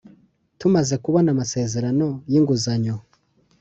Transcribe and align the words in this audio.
Tumaze 0.59 0.95
kubona 1.03 1.29
amasezerano 1.35 2.07
y’inguzanyo 2.31 2.95